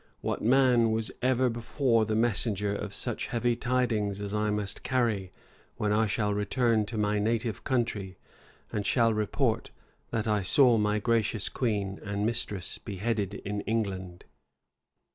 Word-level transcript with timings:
what 0.21 0.41
man 0.41 0.89
was 0.91 1.11
ever 1.21 1.47
before 1.47 2.05
the 2.05 2.15
messenger 2.15 2.73
of 2.73 2.91
such 2.91 3.27
heavy 3.27 3.55
tidings 3.55 4.19
as 4.19 4.33
I 4.33 4.49
must 4.49 4.81
carry, 4.81 5.31
when 5.77 5.93
I 5.93 6.07
shall 6.07 6.33
return 6.33 6.87
to 6.87 6.97
my 6.97 7.19
native 7.19 7.63
country, 7.63 8.17
and 8.71 8.83
shall 8.83 9.13
report, 9.13 9.69
that 10.09 10.27
I 10.27 10.41
saw 10.41 10.79
my 10.79 10.97
gracious 10.97 11.49
queen 11.49 11.99
and 12.03 12.25
mistress 12.25 12.79
beheaded 12.79 13.35
in 13.45 13.61
England?" 13.61 14.25